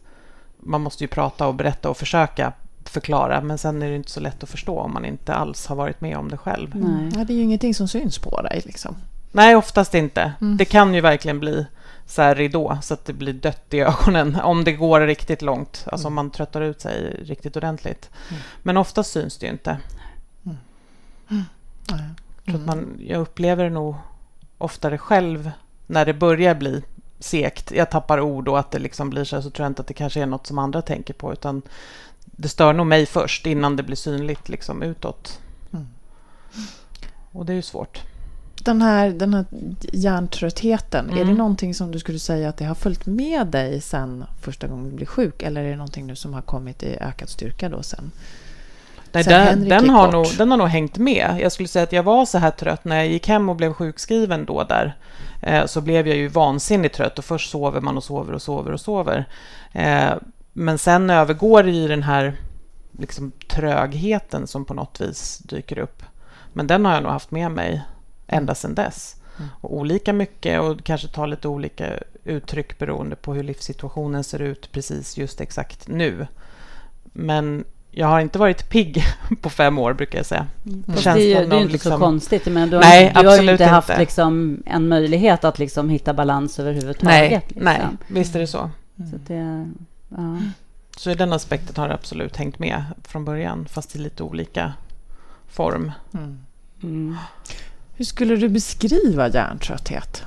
[0.60, 2.54] man måste ju prata och berätta och försöka
[2.92, 5.76] förklara, men sen är det inte så lätt att förstå om man inte alls har
[5.76, 6.76] varit med om det själv.
[6.76, 7.12] Nej.
[7.16, 8.62] Ja, det är ju ingenting som syns på dig.
[8.66, 8.96] Liksom.
[9.32, 10.34] Nej, oftast inte.
[10.42, 10.58] Mm.
[10.58, 11.66] Det kan ju verkligen bli
[12.06, 15.86] så här ridå så att det blir dött i ögonen om det går riktigt långt.
[15.92, 16.26] Alltså om mm.
[16.26, 18.10] man tröttar ut sig riktigt ordentligt.
[18.30, 18.42] Mm.
[18.64, 19.78] Men ofta syns det ju inte.
[20.46, 21.44] Mm.
[22.48, 22.66] Mm.
[22.66, 23.96] Man, jag upplever det nog
[24.58, 25.52] oftare själv
[25.88, 26.84] när det börjar bli
[27.20, 27.72] sekt.
[27.72, 29.88] Jag tappar ord och att det liksom blir så här, så tror jag inte att
[29.88, 31.62] det kanske är något som andra tänker på utan
[32.42, 35.40] det stör nog mig först innan det blir synligt liksom utåt.
[35.74, 35.88] Mm.
[37.32, 38.02] Och det är ju svårt.
[38.64, 39.46] Den här, den här
[39.92, 41.16] hjärntröttheten, mm.
[41.16, 41.38] är det mm.
[41.38, 44.96] någonting som du skulle säga att det har följt med dig sen första gången du
[44.96, 45.44] blev sjuk?
[45.44, 48.12] Eller är det någonting nu som har kommit i ökad styrka då sen?
[49.12, 51.38] Nej, den, den har nog, den har nog hängt med.
[51.40, 53.74] Jag skulle säga att jag var så här trött när jag gick hem och blev
[53.74, 54.96] sjukskriven då där.
[55.42, 58.72] Eh, så blev jag ju vansinnigt trött och först sover man och sover och sover
[58.72, 59.26] och sover.
[59.74, 60.14] Eh,
[60.54, 62.38] men sen övergår det i den här
[62.98, 66.04] liksom, trögheten som på något vis dyker upp.
[66.54, 67.82] Men den har jag nog haft med mig
[68.28, 69.16] ända sedan dess.
[69.38, 69.50] Mm.
[69.62, 71.86] Och olika mycket och kanske tar lite olika
[72.24, 76.28] uttryck beroende på hur livssituationen ser ut precis just exakt nu.
[77.04, 79.04] Men jag har inte varit pigg
[79.42, 80.48] på fem år, brukar jag säga.
[80.66, 80.84] Mm.
[80.88, 81.92] Det, känns det, är, det är inte liksom...
[81.92, 82.46] så konstigt.
[82.46, 86.14] Men du har, nej, du har ju inte haft Liksom, en möjlighet att liksom hitta
[86.14, 87.04] balans överhuvudtaget.
[87.04, 87.64] Nej, liksom.
[87.64, 88.70] nej visst är det så.
[89.00, 89.12] Mm.
[89.12, 89.72] Så, det,
[90.18, 90.38] ja.
[90.98, 94.74] så i den aspekten har det absolut hängt med från början, fast i lite olika
[95.48, 95.92] form.
[96.14, 96.40] Mm.
[96.84, 97.18] mm.
[97.96, 100.24] Hur skulle du beskriva hjärntrötthet?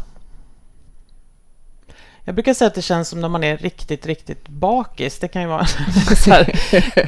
[2.27, 5.19] Jag brukar säga att det känns som när man är riktigt, riktigt bakis.
[5.19, 5.67] Det kan ju vara
[6.27, 6.45] här,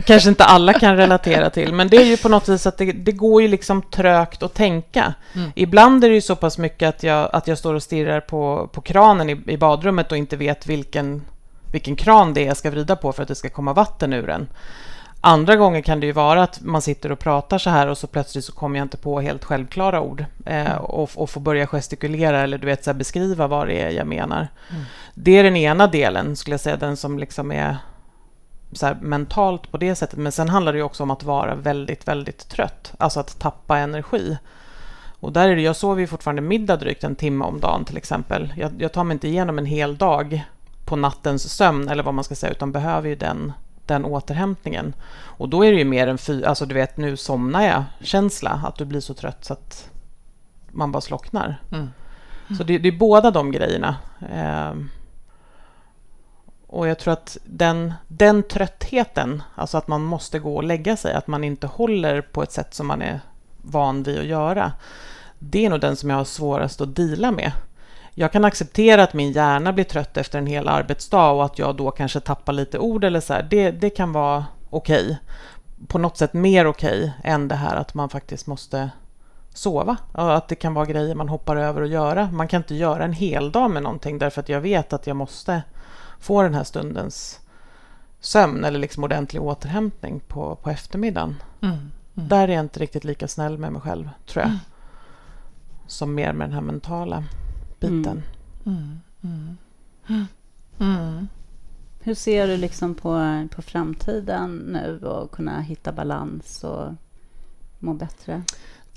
[0.06, 2.92] kanske inte alla kan relatera till, men det är ju på något vis att det,
[2.92, 5.14] det går ju liksom trögt att tänka.
[5.34, 5.50] Mm.
[5.54, 8.70] Ibland är det ju så pass mycket att jag, att jag står och stirrar på,
[8.72, 11.22] på kranen i, i badrummet och inte vet vilken,
[11.72, 14.26] vilken kran det är jag ska vrida på för att det ska komma vatten ur
[14.26, 14.48] den.
[15.20, 18.06] Andra gånger kan det ju vara att man sitter och pratar så här och så
[18.06, 20.78] plötsligt så kommer jag inte på helt självklara ord eh, mm.
[20.78, 24.48] och, och får börja gestikulera eller du vet, så beskriva vad det är jag menar.
[24.70, 24.82] Mm.
[25.14, 27.76] Det är den ena delen, skulle jag säga, den som liksom är
[28.72, 30.18] så mentalt på det sättet.
[30.18, 33.78] Men sen handlar det ju också om att vara väldigt, väldigt trött, alltså att tappa
[33.78, 34.38] energi.
[35.20, 37.96] Och där är det, jag sover ju fortfarande middag drygt en timme om dagen till
[37.96, 38.52] exempel.
[38.56, 40.44] Jag, jag tar mig inte igenom en hel dag
[40.86, 43.52] på nattens sömn eller vad man ska säga, utan behöver ju den
[43.86, 44.94] den återhämtningen.
[45.14, 48.60] Och då är det ju mer en fy, alltså du vet nu somnar jag känsla,
[48.64, 49.90] att du blir så trött så att
[50.68, 51.60] man bara slocknar.
[51.72, 51.90] Mm.
[52.46, 52.58] Mm.
[52.58, 53.96] Så det, det, är båda de grejerna.
[54.32, 54.74] Eh,
[56.66, 61.14] och jag tror att den, den tröttheten, alltså att man måste gå och lägga sig,
[61.14, 63.20] att man inte håller på ett sätt som man är
[63.62, 64.72] van vid att göra,
[65.38, 67.52] det är nog den som jag har svårast att dela med
[68.18, 71.76] jag kan acceptera att min hjärna blir trött efter en hel arbetsdag och att jag
[71.76, 73.46] då kanske tappar lite ord eller så här.
[73.50, 75.04] Det, det kan vara okej.
[75.04, 75.16] Okay.
[75.86, 78.90] På något sätt mer okej okay än det här att man faktiskt måste
[79.54, 79.96] sova.
[80.12, 82.30] Att det kan vara grejer man hoppar över att göra.
[82.32, 85.16] Man kan inte göra en hel dag med någonting därför att jag vet att jag
[85.16, 85.62] måste
[86.20, 87.40] få den här stundens
[88.20, 91.42] sömn eller liksom ordentlig återhämtning på, på eftermiddagen.
[91.60, 91.90] Mm, mm.
[92.14, 94.50] Där är jag inte riktigt lika snäll med mig själv, tror jag.
[94.50, 94.60] Mm.
[95.86, 97.24] Som mer med den här mentala
[97.90, 98.22] biten.
[98.66, 99.00] Mm.
[100.08, 100.26] Mm.
[100.78, 101.28] mm.
[102.00, 106.92] Hur ser du liksom på, på framtiden nu och kunna hitta balans och
[107.78, 108.42] må bättre?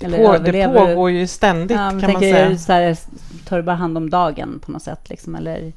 [0.00, 2.58] Eller på, det pågår ju ständigt, ja, kan man säga.
[2.58, 2.98] Så här,
[3.44, 5.10] tar du bara hand om dagen på något sätt?
[5.10, 5.72] Liksom, eller?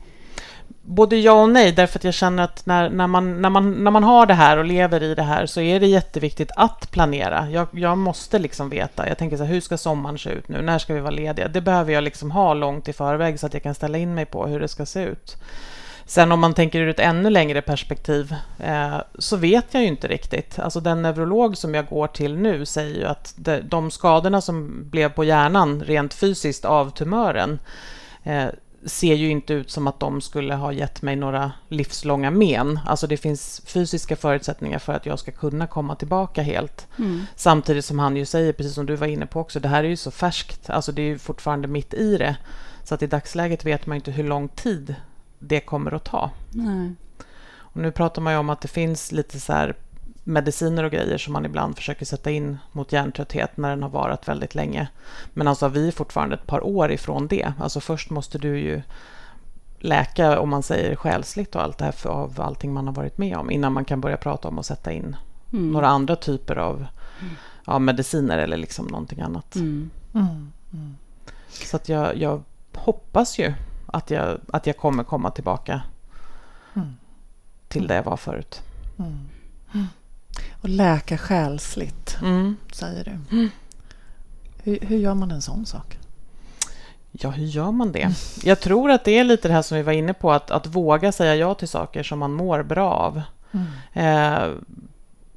[0.81, 3.91] Både ja och nej, därför att jag känner att när, när, man, när, man, när
[3.91, 7.49] man har det här och lever i det här så är det jätteviktigt att planera.
[7.49, 9.07] Jag, jag måste liksom veta.
[9.07, 10.62] Jag tänker så här, hur ska sommaren se ut nu?
[10.62, 11.47] När ska vi vara lediga?
[11.47, 14.25] Det behöver jag liksom ha långt i förväg så att jag kan ställa in mig
[14.25, 15.38] på hur det ska se ut.
[16.05, 20.07] Sen om man tänker ur ett ännu längre perspektiv eh, så vet jag ju inte
[20.07, 20.59] riktigt.
[20.59, 24.83] Alltså den neurolog som jag går till nu säger ju att de, de skadorna som
[24.89, 27.59] blev på hjärnan rent fysiskt av tumören
[28.23, 28.47] eh,
[28.85, 32.79] ser ju inte ut som att de skulle ha gett mig några livslånga men.
[32.85, 36.87] Alltså det finns fysiska förutsättningar för att jag ska kunna komma tillbaka helt.
[36.99, 37.25] Mm.
[37.35, 39.87] Samtidigt som han ju säger, precis som du var inne på också, det här är
[39.87, 40.69] ju så färskt.
[40.69, 42.37] Alltså det är ju fortfarande mitt i det.
[42.83, 44.95] Så att i dagsläget vet man inte hur lång tid
[45.39, 46.31] det kommer att ta.
[46.51, 46.95] Nej.
[47.73, 49.75] Och nu pratar man ju om att det finns lite så här
[50.23, 54.27] mediciner och grejer som man ibland försöker sätta in mot hjärntrötthet när den har varit
[54.27, 54.88] väldigt länge.
[55.33, 57.53] Men alltså vi är fortfarande ett par år ifrån det.
[57.59, 58.81] Alltså först måste du ju
[59.79, 63.17] läka, om man säger själsligt och allt det här för, av allting man har varit
[63.17, 65.15] med om innan man kan börja prata om att sätta in
[65.53, 65.71] mm.
[65.71, 67.33] några andra typer av mm.
[67.65, 69.55] ja, mediciner eller liksom någonting annat.
[69.55, 69.89] Mm.
[70.13, 70.51] mm.
[70.73, 70.97] mm.
[71.49, 72.43] Så att jag, jag,
[72.75, 73.53] hoppas ju
[73.86, 75.81] att jag, att jag kommer komma tillbaka
[76.75, 76.95] mm.
[77.67, 78.62] till det jag var förut.
[80.63, 82.56] Och läka själsligt, mm.
[82.71, 83.36] säger du.
[83.36, 83.49] Mm.
[84.63, 85.97] Hur, hur, gör man en sån sak?
[87.12, 88.10] Ja, hur gör man det?
[88.43, 90.67] Jag tror att det är lite det här som vi var inne på, att, att
[90.67, 93.21] våga säga ja till saker som man mår bra av.
[93.52, 93.65] Mm.
[93.93, 94.56] Eh,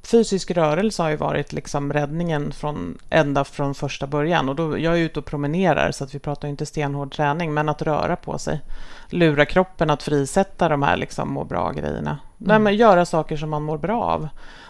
[0.03, 4.49] fysisk rörelse har ju varit liksom räddningen från, ända från första början.
[4.49, 7.69] Och då, jag är ute och promenerar, så att vi pratar inte stenhård träning, men
[7.69, 8.61] att röra på sig.
[9.09, 12.19] Lura kroppen att frisätta de här liksom må bra-grejerna.
[12.47, 12.75] Mm.
[12.75, 14.29] göra saker som man mår bra av.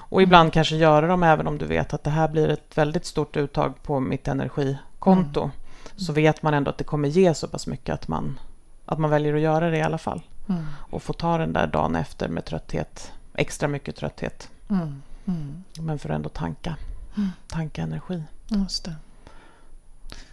[0.08, 3.06] Och ibland kanske göra dem även om du vet att det här blir ett väldigt
[3.06, 5.40] stort uttag på mitt energikonto.
[5.40, 5.54] Mm.
[5.96, 8.40] Så vet man ändå att det kommer ge så pass mycket att man,
[8.84, 10.22] att man väljer att göra det i alla fall.
[10.48, 10.64] Mm.
[10.90, 14.50] Och få ta den där dagen efter med trötthet, extra mycket trötthet.
[14.70, 15.02] Mm.
[15.24, 15.64] Mm.
[15.80, 16.76] Men för att ändå tanka,
[17.16, 17.30] mm.
[17.48, 18.22] tanka energi.
[18.48, 18.94] Just det.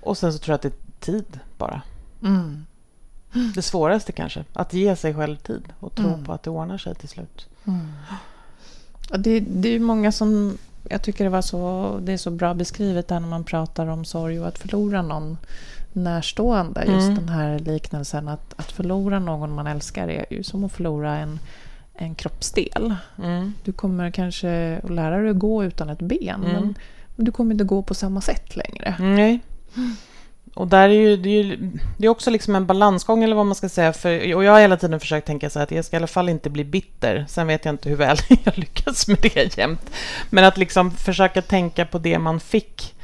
[0.02, 1.82] Och sen så tror jag att det är tid bara.
[2.22, 2.66] Mm.
[3.56, 6.96] Det svåraste kanske, att ge sig själv tid och tro på att det ordnar sig
[6.96, 7.50] till slut.
[9.10, 9.22] Mm.
[9.22, 10.58] Det, det är många som...
[10.89, 14.06] Jag tycker det, var så, det är så bra beskrivet där när man pratar om
[14.06, 15.38] sorg och att förlora någon
[15.94, 16.82] närstående.
[16.82, 17.16] Just mm.
[17.16, 21.39] den här liknelsen att, att förlora någon man älskar är ju som att förlora en,
[21.94, 22.96] en kroppsdel.
[23.24, 23.54] Mm.
[23.63, 26.52] Du kommer kanske att lära dig att gå utan ett ben, mm.
[26.52, 26.76] men,
[27.16, 28.96] men, du kommer inte gå på samma sätt längre.
[29.00, 29.39] Nej.
[30.54, 33.46] Och där är ju, det, är ju, det är också liksom en balansgång eller vad
[33.46, 33.94] man ska säga.
[33.94, 36.08] För, och jag har hela tiden försökt tänka så här att jag ska i alla
[36.08, 37.26] fall inte bli bitter.
[37.30, 39.92] Sen vet jag inte hur väl jag lyckas med det jämt.
[40.30, 42.96] Men att liksom försöka tänka på det man fick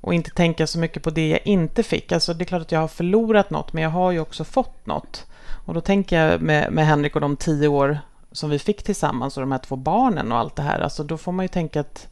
[0.00, 2.12] och inte tänka så mycket på det jag inte fick.
[2.12, 4.86] Alltså det är klart att jag har förlorat något, men jag har ju också fått
[4.86, 5.26] något.
[5.64, 7.98] Och då tänker jag med, med Henrik och de tio år
[8.32, 10.80] som vi fick tillsammans och de här två barnen och allt det här.
[10.80, 12.08] Alltså då får man ju tänka att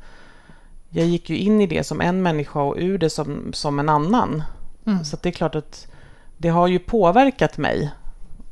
[0.88, 3.88] jag gick ju in i det som en människa och ur det som, som en
[3.88, 4.42] annan.
[4.86, 5.04] Mm.
[5.04, 5.86] Så det är klart att
[6.36, 7.90] det har ju påverkat mig.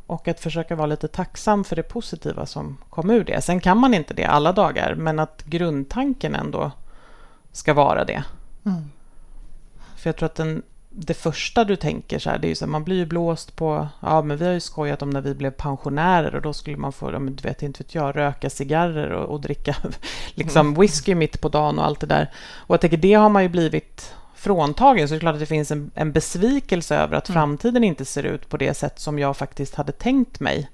[0.07, 3.41] Och att försöka vara lite tacksam för det positiva som kom ur det.
[3.41, 6.71] Sen kan man inte det alla dagar, men att grundtanken ändå
[7.53, 8.25] ska vara det.
[8.65, 8.91] Mm.
[9.97, 12.65] För jag tror att den, det första du tänker så här, det är ju så
[12.65, 15.35] här, man blir ju blåst på, ja men vi har ju skojat om när vi
[15.35, 19.29] blev pensionärer och då skulle man få, du vet inte vet jag, röka cigarrer och,
[19.29, 19.77] och dricka
[20.35, 20.81] liksom mm.
[20.81, 22.33] whisky mitt på dagen och allt det där.
[22.55, 25.47] Och jag tänker det har man ju blivit fråntagen så det är klart att det
[25.47, 27.35] finns en, en besvikelse över att mm.
[27.35, 30.71] framtiden inte ser ut på det sätt som jag faktiskt hade tänkt mig.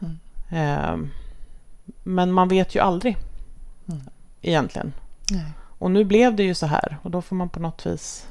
[0.00, 0.18] Mm.
[0.50, 1.08] Eh,
[2.02, 3.16] men man vet ju aldrig
[3.88, 4.00] mm.
[4.42, 4.92] egentligen.
[5.30, 5.52] Nej.
[5.78, 8.26] Och nu blev det ju så här och då får man på något vis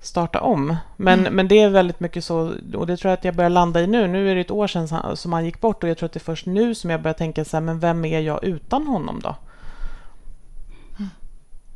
[0.00, 0.76] starta om.
[0.96, 1.34] Men, mm.
[1.34, 3.86] men det är väldigt mycket så, och det tror jag att jag börjar landa i
[3.86, 4.06] nu.
[4.06, 6.18] Nu är det ett år sedan som han gick bort och jag tror att det
[6.18, 9.20] är först nu som jag börjar tänka så här, men vem är jag utan honom
[9.22, 9.36] då?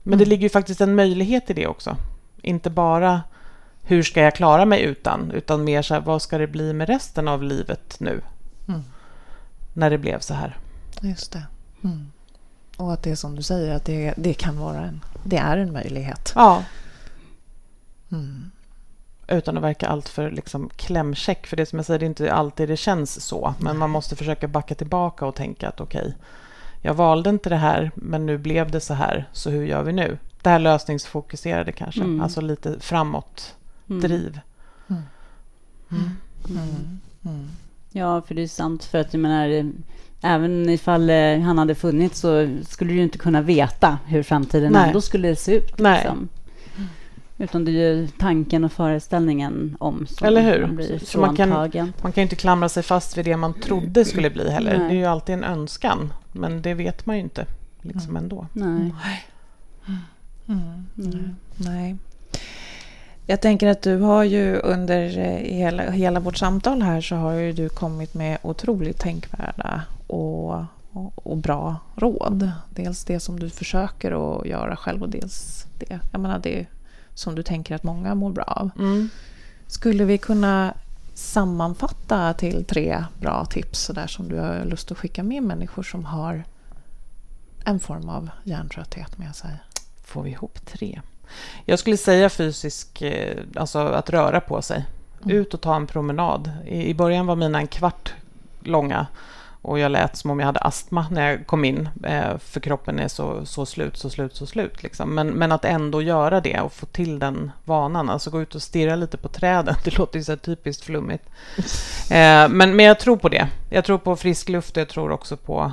[0.02, 1.96] Men det ligger ju faktiskt en möjlighet i det också.
[2.42, 3.22] Inte bara
[3.82, 6.88] hur ska jag klara mig utan, utan mer så här, vad ska det bli med
[6.88, 8.22] resten av livet nu?
[8.68, 8.80] Mm.
[9.72, 10.58] När det blev så här.
[11.00, 11.42] Just det.
[11.84, 12.12] Mm.
[12.76, 15.56] Och att det är som du säger, att det, det kan vara en, det är
[15.56, 16.32] en möjlighet.
[16.34, 16.64] Ja.
[18.12, 18.50] Mm.
[19.28, 21.46] Utan att verka alltför liksom klämkäck.
[21.46, 23.54] För det som jag säger, det är inte alltid det känns så.
[23.58, 26.12] Men man måste försöka backa tillbaka och tänka att okej, okay,
[26.82, 29.92] jag valde inte det här, men nu blev det så här, så hur gör vi
[29.92, 30.18] nu?
[30.42, 32.20] Det här lösningsfokuserade kanske, mm.
[32.20, 33.56] alltså lite framåt
[33.88, 34.00] mm.
[34.00, 34.40] driv.
[34.88, 35.02] Mm.
[36.48, 37.00] Mm.
[37.24, 37.48] Mm.
[37.92, 39.72] Ja, för det är sant, för att jag menar,
[40.20, 44.86] även ifall eh, han hade funnits så skulle du inte kunna veta hur framtiden Nej.
[44.86, 45.80] ändå skulle se ut.
[45.80, 46.28] Liksom.
[47.40, 50.66] Utan det är ju tanken och föreställningen om som Eller hur?
[50.66, 51.48] man blir så man kan,
[52.02, 54.78] man kan inte klamra sig fast vid det man trodde skulle bli heller.
[54.78, 54.88] Nej.
[54.88, 57.46] Det är ju alltid en önskan, men det vet man ju inte
[57.82, 58.46] liksom ändå.
[58.52, 58.92] Nej.
[60.48, 60.86] Mm.
[60.98, 61.36] Mm.
[61.56, 61.96] Nej.
[63.26, 67.32] Jag tänker att du har ju under eh, hela, hela vårt samtal här så har
[67.32, 70.54] ju du kommit med otroligt tänkvärda och,
[70.92, 72.50] och, och, bra råd.
[72.70, 76.00] Dels det som du försöker att göra själv och dels det.
[76.12, 76.66] Jag menar, det
[77.20, 78.70] som du tänker att många mår bra av.
[78.78, 79.08] Mm.
[79.66, 80.74] Skulle vi kunna
[81.14, 85.82] sammanfatta till tre bra tips så där som du har lust att skicka med människor
[85.82, 86.44] som har
[87.64, 89.50] en form av hjärntrötthet med sig?
[90.04, 91.00] Får vi ihop tre?
[91.64, 94.86] Jag skulle säga fysisk, eh, alltså att röra på sig.
[95.24, 95.36] Mm.
[95.36, 96.50] Ut och ta en promenad.
[96.66, 98.14] I början var mina en kvart
[98.60, 99.06] långa
[99.62, 102.98] och jag lät som om jag hade astma när jag kom in, eh, för kroppen
[102.98, 104.82] är så, så slut, så slut, så slut.
[104.82, 105.14] Liksom.
[105.14, 108.62] Men, men att ändå göra det och få till den vanan, alltså gå ut och
[108.62, 111.24] stirra lite på träden, det låter ju så typiskt flummigt.
[112.10, 113.48] Eh, men, men jag tror på det.
[113.68, 115.72] Jag tror på frisk luft och jag tror också på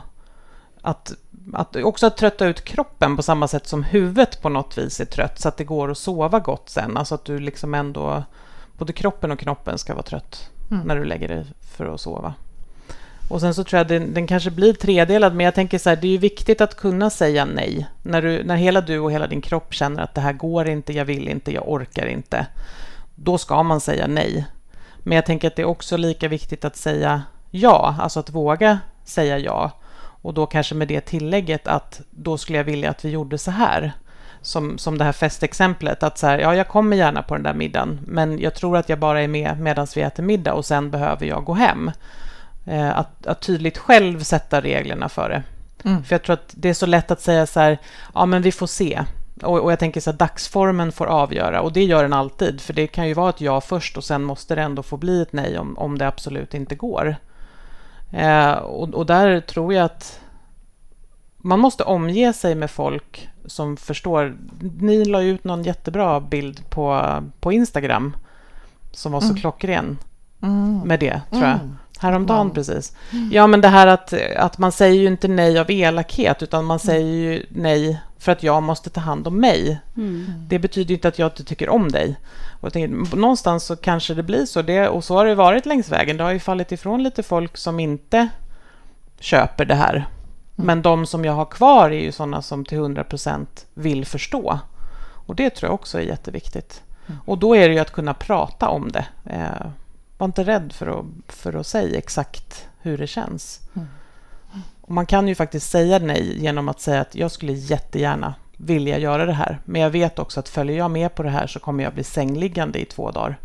[0.82, 1.14] att,
[1.54, 5.06] att, också att trötta ut kroppen på samma sätt som huvudet på något vis är
[5.06, 6.98] trött, så att det går att sova gott sen.
[6.98, 8.24] Alltså att du liksom ändå,
[8.78, 10.88] både kroppen och knoppen ska vara trött mm.
[10.88, 12.34] när du lägger dig för att sova.
[13.30, 15.96] Och sen så tror jag den, den kanske blir tredelad, men jag tänker så här,
[15.96, 17.88] det är ju viktigt att kunna säga nej.
[18.04, 20.94] När, du, när hela du och hela din kropp känner att det här går inte,
[20.94, 22.48] jag vill inte, jag orkar inte.
[23.16, 24.46] då ska man säga nej.
[24.98, 28.80] Men jag tänker att det är också lika viktigt att säga ja, alltså att våga
[29.06, 29.72] säga ja.
[30.22, 33.52] Och då kanske med det tillägget att då skulle jag vilja att vi gjorde så
[33.52, 33.92] här.
[34.42, 37.54] Som, som det här festexemplet, att så här, ja, jag kommer gärna på den där
[37.54, 40.92] middagen, men jag tror att jag bara är med medan vi äter middag och sen
[40.92, 41.92] behöver jag gå hem.
[42.68, 45.44] Eh, att, att tydligt själv sätta reglerna för det.
[45.90, 46.04] Mm.
[46.04, 47.78] För jag tror att det är så lätt att säga så här,
[48.14, 49.04] ja men vi får se.
[49.44, 52.62] Och, och jag tänker så här, dagsformen får avgöra och det gör den alltid.
[52.62, 55.22] För det kan ju vara ett ja först och sen måste det ändå få bli
[55.22, 57.16] ett nej om, om det absolut inte går.
[58.12, 60.20] Eh, och, och där tror jag att
[61.38, 64.38] man måste omge sig med folk som förstår.
[64.80, 68.18] Ni la ut någon jättebra bild på, på Instagram
[68.92, 69.38] som var så mm.
[69.38, 69.98] klockren
[70.42, 70.82] mm.
[70.86, 71.60] med det, tror jag.
[72.00, 72.12] Mm.
[72.12, 72.54] Häromdagen wow.
[72.54, 72.96] precis.
[73.32, 76.80] Ja, men det här att, att man säger ju inte nej av elakhet, utan man
[76.80, 79.80] säger ju nej för att jag måste ta hand om mig.
[79.98, 80.26] Mm.
[80.48, 82.16] Det betyder inte att jag inte tycker om dig.
[82.62, 85.90] Och tänker, någonstans så kanske det blir så, det, och så har det varit längs
[85.90, 86.18] vägen.
[86.18, 88.28] Det har ju fallit ifrån lite folk som inte
[89.20, 89.96] köper det här.
[89.96, 90.08] Mm.
[90.56, 94.60] Men de som jag har kvar är ju sådana som till 100% vill förstå.
[95.28, 96.84] Och det tror jag också är jätteviktigt.
[97.08, 97.20] Mm.
[97.26, 99.06] Och då är det ju att kunna prata om det.
[99.26, 99.68] Eh,
[100.18, 103.62] var inte rädd för att, för att säga exakt hur det känns.
[103.74, 103.88] Mm.
[104.82, 108.98] Och man kan ju faktiskt säga nej genom att säga att jag skulle jättegärna vilja
[108.98, 109.60] göra det här.
[109.66, 112.04] Men jag vet också att följer jag med på det här så kommer jag bli
[112.04, 113.40] sängliggande i två dagar.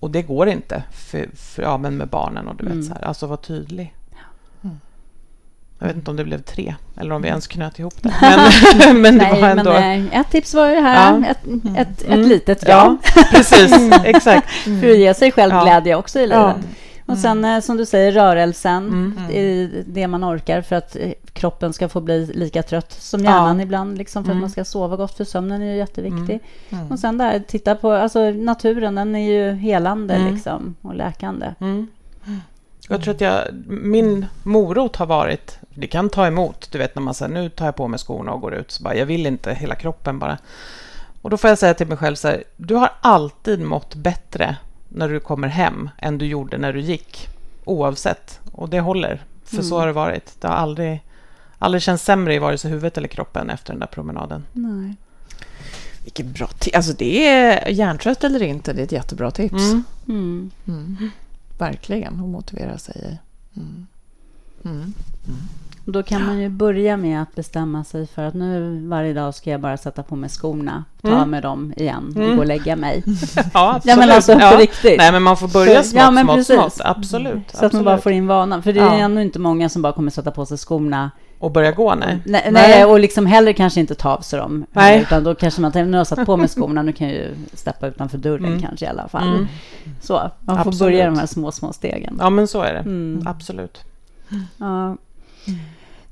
[0.00, 2.84] Och det går inte för, för ja, men med barnen och du vet mm.
[2.84, 3.02] så här.
[3.02, 3.94] Alltså var tydlig.
[5.82, 5.88] Mm.
[5.88, 8.14] Jag vet inte om det blev tre eller om vi ens knöt ihop det.
[8.20, 9.72] Men, men det Nej, var ändå...
[9.72, 11.26] Men, eh, ett tips var ju det här, ja.
[11.26, 11.38] ett,
[11.76, 12.28] ett, ett mm.
[12.28, 12.98] litet ja.
[13.14, 13.22] ja.
[13.30, 13.72] precis,
[14.04, 14.50] exakt.
[14.50, 16.56] För att ge sig själv glädje också i livet.
[17.06, 17.56] Och sen mm.
[17.56, 19.30] Eh, som du säger, rörelsen, mm.
[19.30, 23.58] i det man orkar för att eh, kroppen ska få bli lika trött som hjärnan
[23.58, 23.62] ja.
[23.62, 24.38] ibland, liksom, för mm.
[24.38, 26.40] att man ska sova gott, för sömnen är ju jätteviktig.
[26.68, 26.80] Mm.
[26.82, 26.92] mm.
[26.92, 30.34] Och sen där, titta på alltså, naturen, den är ju helande mm.
[30.34, 31.46] liksom, och läkande.
[32.92, 37.02] Jag tror att jag, min morot har varit, det kan ta emot, du vet när
[37.02, 39.26] man säger nu tar jag på mig skorna och går ut, så bara, jag vill
[39.26, 40.38] inte hela kroppen bara.
[41.22, 44.56] Och då får jag säga till mig själv så här, du har alltid mått bättre
[44.88, 47.28] när du kommer hem än du gjorde när du gick.
[47.64, 48.40] Oavsett.
[48.52, 49.24] Och det håller.
[49.44, 49.64] För mm.
[49.64, 50.40] så har det varit.
[50.40, 51.02] Det har aldrig,
[51.58, 54.44] aldrig känts sämre i vare sig huvudet eller kroppen efter den där promenaden.
[54.52, 54.96] Nej.
[56.04, 56.76] Vilket bra tips.
[56.76, 59.72] Alltså det är hjärntrött eller inte, det är ett jättebra tips.
[60.08, 60.50] Mm.
[60.66, 61.10] Mm.
[61.62, 63.18] Verkligen, att motivera sig.
[63.56, 63.86] Mm.
[64.64, 64.94] Mm.
[65.84, 69.50] Då kan man ju börja med att bestämma sig för att nu varje dag ska
[69.50, 71.30] jag bara sätta på mig skorna, ta mm.
[71.30, 72.36] med dem igen och mm.
[72.36, 73.02] gå och lägga mig.
[73.54, 73.84] ja, absolut.
[73.84, 74.98] Ja, men alltså riktigt.
[74.98, 76.80] Nej, men man får börja smått, ja, men smått, smått.
[76.84, 77.34] Absolut.
[77.34, 77.64] Så absolut.
[77.64, 78.62] att man bara får in vanan.
[78.62, 78.98] För det är ja.
[78.98, 81.10] ändå inte många som bara kommer sätta på sig skorna
[81.42, 82.18] och börja gå, nej.
[82.24, 82.48] nej.
[82.52, 84.66] Nej, och liksom heller kanske inte ta av sig dem.
[84.72, 85.00] Nej.
[85.00, 87.16] Utan då kanske man tänker, nu har jag satt på mig skorna, nu kan jag
[87.16, 88.60] ju steppa utanför dörren mm.
[88.60, 89.28] kanske i alla fall.
[89.28, 89.46] Mm.
[90.00, 90.78] Så, man får Absolut.
[90.78, 92.16] börja de här små, små stegen.
[92.20, 92.78] Ja, men så är det.
[92.78, 93.26] Mm.
[93.26, 93.84] Absolut.
[94.56, 94.96] Ja.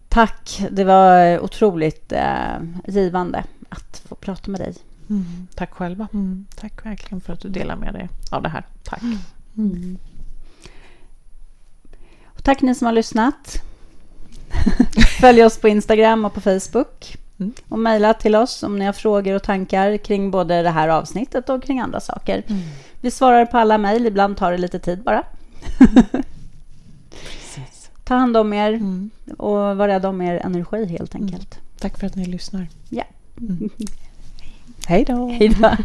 [0.09, 4.75] Tack, det var otroligt eh, givande att få prata med dig.
[5.11, 5.47] Mm.
[5.55, 6.09] Tack själva.
[6.13, 6.47] Mm.
[6.57, 8.67] Tack verkligen för att du delar med dig av det här.
[8.83, 9.03] Tack.
[9.03, 9.19] Mm.
[9.57, 9.99] mm.
[12.25, 13.63] Och tack ni som har lyssnat.
[15.21, 17.17] Följ oss på Instagram och på Facebook.
[17.39, 17.53] Mm.
[17.69, 21.49] Och mejla till oss om ni har frågor och tankar kring både det här avsnittet
[21.49, 22.43] och kring andra saker.
[22.49, 22.63] Mm.
[23.01, 25.23] Vi svarar på alla mejl, ibland tar det lite tid bara.
[28.05, 29.11] Ta hand om er mm.
[29.39, 31.27] och var rädda om er energi helt mm.
[31.27, 31.59] enkelt.
[31.79, 32.69] Tack för att ni lyssnar.
[32.89, 33.05] Ja.
[33.41, 33.71] Mm.
[34.87, 35.29] Hej då.
[35.29, 35.77] Hej då.